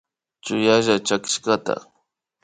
Chuyalla 0.43 0.95
chakishkata 1.07 1.75